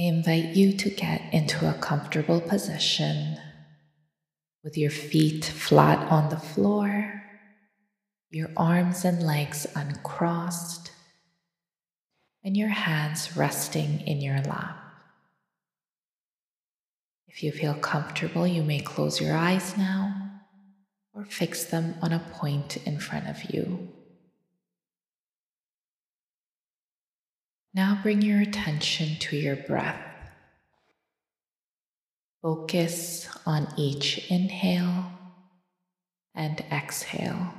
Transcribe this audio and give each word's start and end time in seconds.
I 0.00 0.04
invite 0.04 0.56
you 0.56 0.72
to 0.78 0.88
get 0.88 1.20
into 1.30 1.68
a 1.68 1.74
comfortable 1.74 2.40
position 2.40 3.36
with 4.64 4.78
your 4.78 4.90
feet 4.90 5.44
flat 5.44 6.10
on 6.10 6.30
the 6.30 6.38
floor, 6.38 7.22
your 8.30 8.48
arms 8.56 9.04
and 9.04 9.22
legs 9.22 9.66
uncrossed, 9.74 10.90
and 12.42 12.56
your 12.56 12.70
hands 12.70 13.36
resting 13.36 14.00
in 14.06 14.22
your 14.22 14.40
lap. 14.40 14.78
If 17.28 17.42
you 17.42 17.52
feel 17.52 17.74
comfortable, 17.74 18.46
you 18.46 18.62
may 18.62 18.80
close 18.80 19.20
your 19.20 19.36
eyes 19.36 19.76
now 19.76 20.30
or 21.12 21.26
fix 21.26 21.64
them 21.64 21.96
on 22.00 22.14
a 22.14 22.26
point 22.32 22.78
in 22.86 22.98
front 22.98 23.28
of 23.28 23.52
you. 23.52 23.92
Now 27.72 28.00
bring 28.02 28.20
your 28.20 28.40
attention 28.40 29.16
to 29.20 29.36
your 29.36 29.56
breath. 29.56 30.00
Focus 32.42 33.28
on 33.46 33.68
each 33.76 34.30
inhale 34.30 35.12
and 36.34 36.64
exhale. 36.72 37.54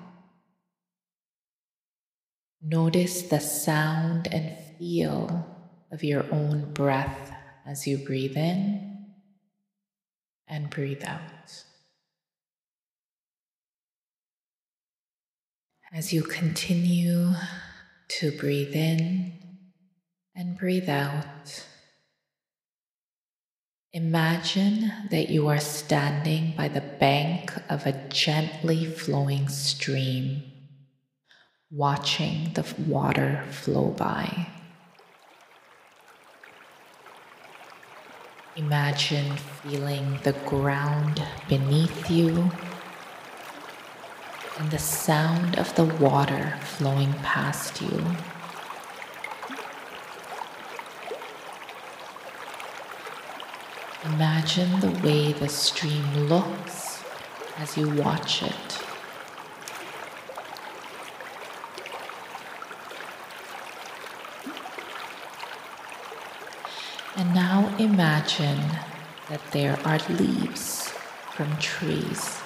Notice 2.61 3.23
the 3.23 3.39
sound 3.39 4.27
and 4.31 4.57
feel 4.77 5.47
of 5.91 6.03
your 6.03 6.25
own 6.31 6.73
breath 6.73 7.31
as 7.65 7.87
you 7.87 7.97
breathe 7.97 8.35
in 8.35 9.05
and 10.47 10.69
breathe 10.69 11.03
out. 11.05 11.63
As 15.93 16.11
you 16.11 16.23
continue 16.23 17.31
to 18.09 18.31
breathe 18.37 18.75
in 18.75 19.40
and 20.35 20.57
breathe 20.57 20.89
out, 20.89 21.65
imagine 23.93 24.91
that 25.09 25.29
you 25.29 25.47
are 25.47 25.59
standing 25.59 26.53
by 26.55 26.67
the 26.67 26.81
bank 26.81 27.53
of 27.69 27.85
a 27.85 28.07
gently 28.09 28.85
flowing 28.85 29.47
stream, 29.49 30.41
watching 31.69 32.51
the 32.53 32.65
water 32.87 33.43
flow 33.51 33.89
by. 33.89 34.47
Imagine 38.55 39.37
feeling 39.37 40.19
the 40.23 40.33
ground 40.45 41.23
beneath 41.47 42.11
you 42.11 42.51
and 44.59 44.69
the 44.71 44.77
sound 44.77 45.57
of 45.57 45.73
the 45.75 45.85
water 45.85 46.57
flowing 46.61 47.13
past 47.23 47.81
you. 47.81 48.03
Imagine 54.03 54.79
the 54.79 54.89
way 55.07 55.31
the 55.31 55.47
stream 55.47 56.27
looks 56.27 57.03
as 57.57 57.77
you 57.77 57.87
watch 57.89 58.41
it. 58.41 58.83
And 67.15 67.35
now 67.35 67.75
imagine 67.77 68.59
that 69.29 69.41
there 69.51 69.77
are 69.85 69.99
leaves 70.09 70.89
from 71.35 71.55
trees 71.57 72.41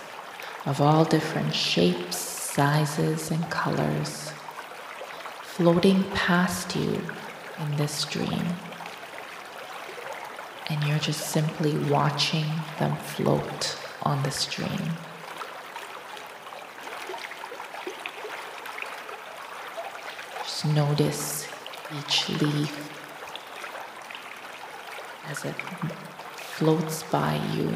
of 0.66 0.82
all 0.82 1.06
different 1.06 1.56
shapes, 1.56 2.18
sizes, 2.18 3.32
and 3.32 3.50
colors 3.50 4.32
floating 5.42 6.04
past 6.12 6.76
you 6.76 7.02
in 7.62 7.78
this 7.78 7.94
stream. 7.94 8.46
And 10.70 10.84
you're 10.84 11.00
just 11.00 11.30
simply 11.30 11.78
watching 11.90 12.46
them 12.80 12.96
float 12.98 13.78
on 14.04 14.24
the 14.24 14.32
stream. 14.32 14.98
Just 20.44 20.66
notice 20.66 21.48
each 21.98 22.30
leaf 22.42 22.92
as 25.28 25.46
it 25.46 25.56
floats 26.36 27.04
by 27.04 27.36
you. 27.54 27.68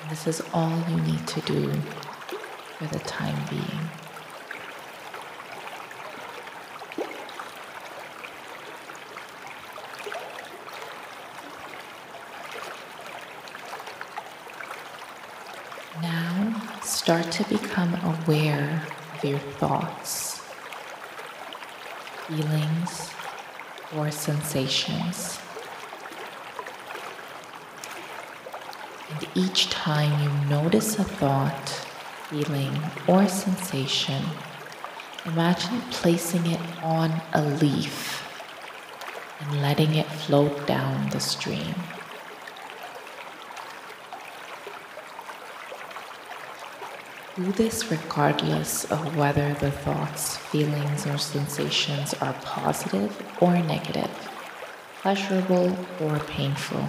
And 0.00 0.10
this 0.10 0.26
is 0.26 0.42
all 0.52 0.82
you 0.88 0.96
need 1.00 1.26
to 1.26 1.40
do 1.42 1.70
for 2.78 2.86
the 2.86 2.98
time 3.00 3.36
being. 3.50 3.90
Now 16.00 16.70
start 17.08 17.32
to 17.32 17.44
become 17.44 17.94
aware 18.04 18.86
of 19.14 19.24
your 19.24 19.38
thoughts, 19.38 20.42
feelings, 22.26 23.10
or 23.96 24.10
sensations. 24.10 25.40
And 29.08 29.26
each 29.34 29.70
time 29.70 30.22
you 30.22 30.50
notice 30.50 30.98
a 30.98 31.04
thought, 31.04 31.70
feeling, 32.28 32.78
or 33.06 33.26
sensation, 33.26 34.22
imagine 35.24 35.80
placing 35.90 36.44
it 36.44 36.60
on 36.82 37.22
a 37.32 37.40
leaf 37.42 38.22
and 39.40 39.62
letting 39.62 39.94
it 39.94 40.04
float 40.04 40.66
down 40.66 41.08
the 41.08 41.20
stream. 41.20 41.74
Do 47.38 47.52
this 47.52 47.88
regardless 47.88 48.84
of 48.90 49.16
whether 49.16 49.54
the 49.54 49.70
thoughts, 49.70 50.36
feelings, 50.36 51.06
or 51.06 51.18
sensations 51.18 52.12
are 52.14 52.32
positive 52.42 53.16
or 53.40 53.52
negative, 53.52 54.10
pleasurable 55.02 55.78
or 56.00 56.18
painful. 56.18 56.84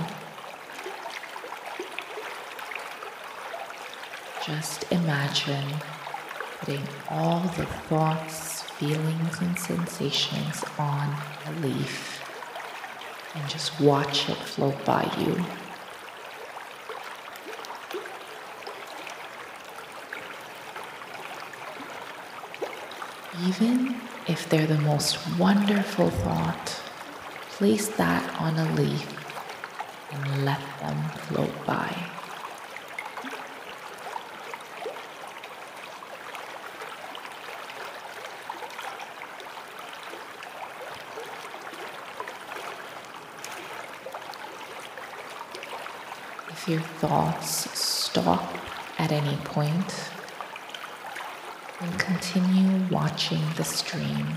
Just 4.43 4.91
imagine 4.91 5.67
putting 6.57 6.81
all 7.11 7.41
the 7.55 7.67
thoughts, 7.87 8.63
feelings, 8.63 9.39
and 9.41 9.59
sensations 9.59 10.63
on 10.79 11.15
a 11.45 11.51
leaf 11.61 12.23
and 13.35 13.47
just 13.47 13.79
watch 13.79 14.27
it 14.27 14.37
float 14.37 14.83
by 14.83 15.03
you. 15.19 15.45
Even 23.47 23.95
if 24.27 24.49
they're 24.49 24.67
the 24.67 24.77
most 24.79 25.17
wonderful 25.37 26.09
thought, 26.09 26.81
place 27.51 27.87
that 27.87 28.41
on 28.41 28.57
a 28.57 28.73
leaf 28.75 29.07
and 30.11 30.43
let 30.43 30.59
them 30.81 31.01
float 31.27 31.65
by. 31.65 31.95
If 46.49 46.67
your 46.67 46.81
thoughts 46.81 47.79
stop 47.79 48.57
at 48.97 49.13
any 49.13 49.37
point, 49.37 50.11
and 51.81 51.97
continue 51.97 52.85
watching 52.91 53.41
the 53.55 53.63
stream. 53.63 54.27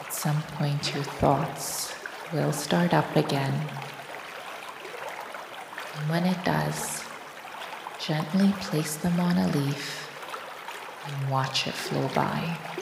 At 0.00 0.12
some 0.12 0.42
point, 0.56 0.94
your 0.94 1.04
thoughts 1.04 1.94
will 2.32 2.52
start 2.52 2.92
up 2.92 3.14
again. 3.14 3.68
And 5.96 6.10
when 6.10 6.24
it 6.24 6.44
does, 6.44 7.04
gently 8.00 8.52
place 8.60 8.96
them 8.96 9.20
on 9.20 9.36
a 9.36 9.48
leaf 9.48 10.10
and 11.06 11.30
watch 11.30 11.66
it 11.66 11.74
flow 11.74 12.08
by. 12.14 12.77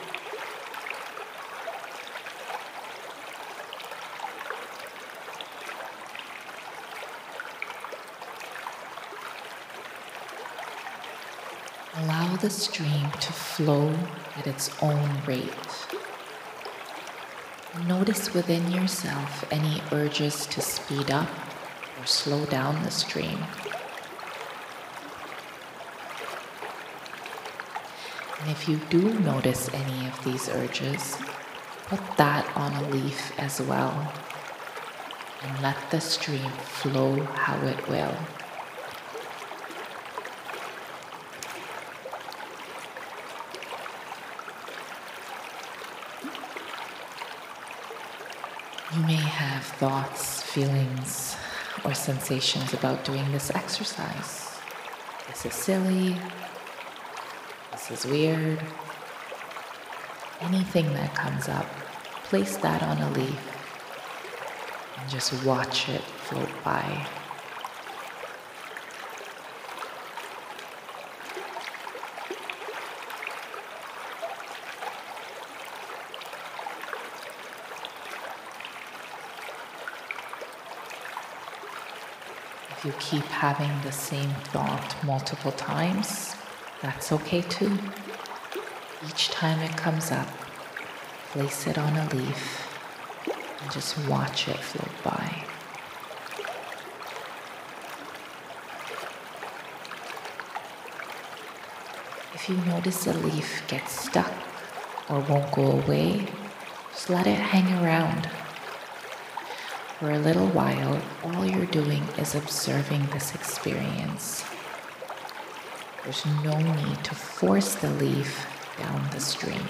The 12.41 12.51
stream 12.51 13.11
to 13.13 13.33
flow 13.33 13.93
at 14.37 14.47
its 14.47 14.71
own 14.83 15.23
rate. 15.27 15.87
Notice 17.87 18.35
within 18.35 18.71
yourself 18.71 19.51
any 19.51 19.83
urges 19.91 20.45
to 20.49 20.61
speed 20.61 21.11
up 21.11 21.29
or 21.99 22.07
slow 22.07 22.45
down 22.45 22.83
the 22.83 22.91
stream. 22.91 23.39
And 28.41 28.51
if 28.51 28.69
you 28.69 28.77
do 28.91 29.19
notice 29.21 29.71
any 29.73 30.07
of 30.07 30.23
these 30.23 30.49
urges, 30.51 31.17
put 31.87 32.01
that 32.19 32.47
on 32.55 32.73
a 32.75 32.89
leaf 32.91 33.33
as 33.41 33.63
well 33.63 34.13
and 35.43 35.63
let 35.63 35.91
the 35.91 36.01
stream 36.01 36.51
flow 36.51 37.25
how 37.25 37.57
it 37.67 37.89
will. 37.89 38.15
You 48.97 49.03
may 49.03 49.15
have 49.15 49.63
thoughts, 49.63 50.43
feelings, 50.43 51.37
or 51.85 51.93
sensations 51.93 52.73
about 52.73 53.05
doing 53.05 53.31
this 53.31 53.51
exercise. 53.51 54.59
This 55.29 55.45
is 55.45 55.53
silly. 55.53 56.17
This 57.73 57.91
is 57.91 58.07
weird. 58.11 58.59
Anything 60.41 60.91
that 60.95 61.15
comes 61.15 61.47
up, 61.47 61.67
place 62.25 62.57
that 62.57 62.83
on 62.83 62.97
a 62.97 63.11
leaf 63.11 63.57
and 64.99 65.11
just 65.11 65.45
watch 65.45 65.91
it 65.91 66.01
float 66.01 66.49
by. 66.65 67.07
You 82.87 82.93
keep 83.01 83.25
having 83.25 83.81
the 83.83 83.91
same 83.91 84.31
thought 84.53 84.95
multiple 85.05 85.51
times, 85.51 86.37
that's 86.81 87.11
okay 87.11 87.43
too. 87.43 87.77
Each 89.09 89.29
time 89.29 89.59
it 89.61 89.77
comes 89.77 90.13
up, 90.13 90.29
place 91.31 91.67
it 91.67 91.79
on 91.79 91.97
a 91.97 92.09
leaf 92.15 92.69
and 93.61 93.73
just 93.73 93.99
watch 94.07 94.47
it 94.47 94.59
float 94.59 95.03
by. 95.03 95.43
If 102.35 102.49
you 102.49 102.57
notice 102.67 103.09
a 103.09 103.15
leaf 103.15 103.67
gets 103.67 104.01
stuck 104.01 104.33
or 105.09 105.19
won't 105.19 105.51
go 105.51 105.73
away, 105.73 106.29
just 106.93 107.11
let 107.11 107.27
it 107.27 107.41
hang 107.41 107.67
around. 107.83 108.31
For 109.99 110.11
a 110.11 110.19
little 110.19 110.49
while, 110.49 111.01
all 111.25 111.47
you're 111.47 111.65
doing 111.65 112.03
is 112.19 112.35
observing 112.35 113.07
this 113.15 113.35
experience. 113.35 114.45
There's 116.05 116.27
no 116.45 116.59
need 116.59 117.03
to 117.03 117.15
force 117.15 117.77
the 117.77 117.89
leaf 117.89 118.47
down 118.77 119.09
the 119.11 119.21
stream. 119.21 119.67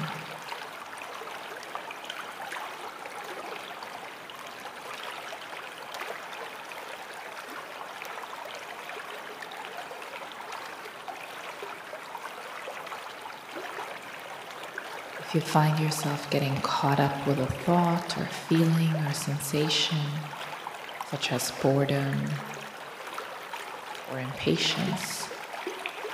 If 15.26 15.34
you 15.34 15.40
find 15.40 15.81
yourself 15.81 16.31
getting 16.31 16.55
caught 16.61 17.00
up 17.00 17.26
with 17.26 17.40
a 17.40 17.46
thought 17.46 18.17
or 18.17 18.26
feeling 18.26 18.94
or 18.94 19.12
sensation, 19.12 19.99
such 21.11 21.32
as 21.32 21.50
boredom 21.50 22.26
or 24.12 24.20
impatience, 24.20 25.28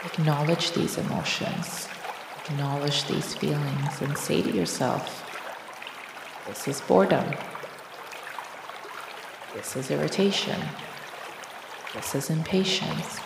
acknowledge 0.02 0.72
these 0.72 0.96
emotions, 0.96 1.88
acknowledge 2.46 3.06
these 3.06 3.34
feelings, 3.34 4.00
and 4.00 4.16
say 4.16 4.40
to 4.40 4.50
yourself, 4.50 5.22
This 6.46 6.66
is 6.66 6.80
boredom. 6.80 7.34
This 9.54 9.76
is 9.76 9.90
irritation. 9.90 10.58
This 11.92 12.14
is 12.14 12.30
impatience. 12.30 13.20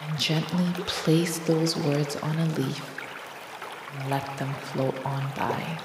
And 0.00 0.18
gently 0.18 0.72
place 0.86 1.38
those 1.40 1.76
words 1.76 2.16
on 2.16 2.38
a 2.38 2.46
leaf 2.46 2.96
and 3.94 4.10
let 4.10 4.38
them 4.38 4.52
float 4.54 4.96
on 5.04 5.30
by. 5.36 5.78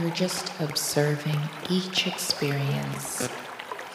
You're 0.00 0.10
just 0.10 0.58
observing 0.58 1.38
each 1.68 2.06
experience, 2.06 3.28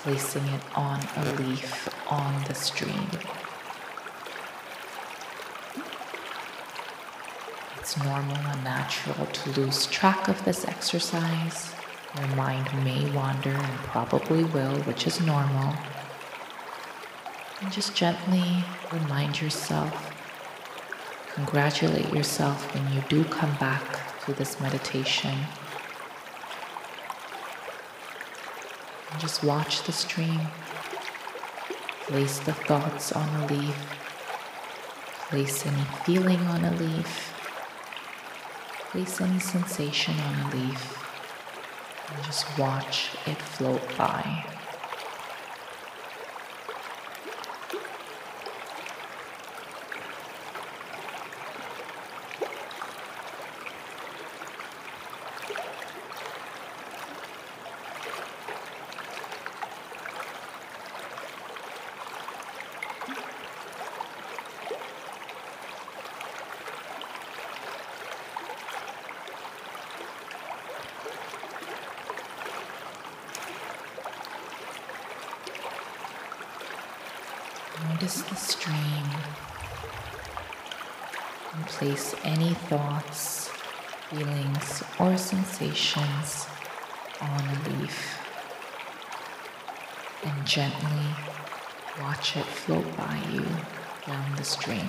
placing 0.03 0.45
it 0.45 0.61
on 0.75 1.01
a 1.15 1.33
leaf 1.33 1.89
on 2.11 2.43
the 2.43 2.53
stream. 2.53 3.09
It's 7.97 8.05
normal 8.05 8.37
and 8.37 8.63
natural 8.63 9.25
to 9.25 9.59
lose 9.59 9.87
track 9.87 10.27
of 10.27 10.45
this 10.45 10.65
exercise. 10.65 11.73
Your 12.15 12.27
mind 12.35 12.67
may 12.83 13.09
wander 13.09 13.49
and 13.49 13.77
probably 13.85 14.43
will, 14.43 14.75
which 14.81 15.07
is 15.07 15.19
normal. 15.19 15.73
And 17.59 17.71
just 17.71 17.95
gently 17.95 18.63
remind 18.91 19.41
yourself, 19.41 20.13
congratulate 21.33 22.13
yourself 22.13 22.71
when 22.75 22.93
you 22.93 23.01
do 23.09 23.23
come 23.23 23.55
back 23.55 24.21
to 24.25 24.33
this 24.33 24.61
meditation. 24.61 25.33
And 29.11 29.19
just 29.19 29.43
watch 29.43 29.81
the 29.83 29.91
stream. 29.91 30.41
Place 32.01 32.37
the 32.39 32.53
thoughts 32.53 33.11
on 33.11 33.27
a 33.41 33.47
leaf. 33.47 33.97
Place 35.29 35.65
any 35.65 35.83
feeling 36.05 36.41
on 36.41 36.63
a 36.63 36.71
leaf. 36.75 37.33
Place 38.91 39.21
any 39.21 39.39
sensation 39.39 40.15
on 40.19 40.39
a 40.39 40.55
leaf 40.55 41.03
and 42.09 42.23
just 42.23 42.57
watch 42.57 43.15
it 43.25 43.37
float 43.37 43.81
by. 43.97 44.56
Notice 78.07 78.21
the 78.21 78.35
stream 78.35 79.05
and 81.53 81.65
place 81.65 82.15
any 82.23 82.53
thoughts, 82.53 83.49
feelings, 84.09 84.81
or 84.97 85.17
sensations 85.17 86.47
on 87.19 87.41
a 87.41 87.69
leaf 87.69 88.21
and 90.23 90.45
gently 90.45 91.07
watch 91.99 92.37
it 92.37 92.45
float 92.45 92.95
by 92.95 93.21
you 93.29 93.45
down 94.05 94.37
the 94.37 94.45
stream. 94.45 94.87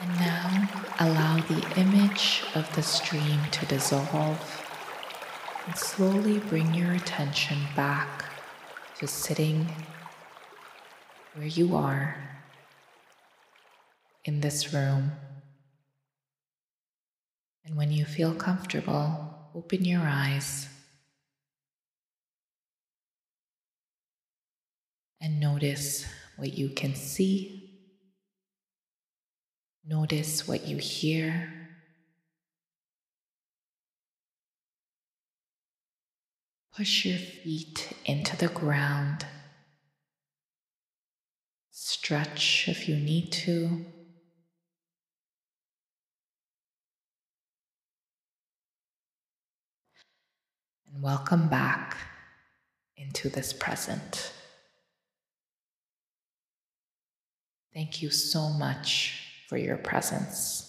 And 0.00 0.18
now 0.18 0.68
allow 0.98 1.36
the 1.42 1.80
image 1.80 2.42
of 2.56 2.74
the 2.74 2.82
stream 2.82 3.42
to 3.52 3.64
dissolve 3.66 4.67
and 5.68 5.76
slowly 5.76 6.38
bring 6.38 6.72
your 6.72 6.92
attention 6.92 7.58
back 7.76 8.24
to 8.98 9.06
sitting 9.06 9.68
where 11.34 11.46
you 11.46 11.76
are 11.76 12.16
in 14.24 14.40
this 14.40 14.72
room. 14.72 15.12
And 17.66 17.76
when 17.76 17.92
you 17.92 18.06
feel 18.06 18.34
comfortable, 18.34 19.50
open 19.54 19.84
your 19.84 20.00
eyes 20.00 20.70
and 25.20 25.38
notice 25.38 26.06
what 26.38 26.54
you 26.56 26.70
can 26.70 26.94
see 26.94 27.68
Notice 29.88 30.46
what 30.46 30.66
you 30.66 30.76
hear. 30.76 31.57
Push 36.78 37.06
your 37.06 37.18
feet 37.18 37.92
into 38.04 38.36
the 38.36 38.46
ground. 38.46 39.26
Stretch 41.72 42.68
if 42.68 42.88
you 42.88 42.94
need 42.94 43.32
to. 43.32 43.84
And 50.86 51.02
welcome 51.02 51.48
back 51.48 51.96
into 52.96 53.28
this 53.28 53.52
present. 53.52 54.32
Thank 57.74 58.02
you 58.02 58.10
so 58.10 58.50
much 58.50 59.20
for 59.48 59.56
your 59.56 59.78
presence. 59.78 60.67